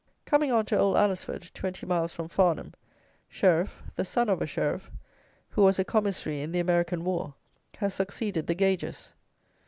Coming 0.25 0.51
on 0.51 0.65
to 0.65 0.79
old 0.79 0.97
Alresford 0.97 1.51
(twenty 1.53 1.85
miles 1.85 2.11
from 2.11 2.27
Farnham) 2.27 2.73
Sheriff, 3.29 3.83
the 3.97 4.03
son 4.03 4.29
of 4.29 4.41
a 4.41 4.47
Sheriff, 4.47 4.89
who 5.49 5.61
was 5.61 5.77
a 5.77 5.83
Commissary 5.85 6.41
in 6.41 6.51
the 6.51 6.59
American 6.59 7.03
war, 7.03 7.35
has 7.77 7.93
succeeded 7.93 8.47
the 8.47 8.55
Gages. 8.55 9.13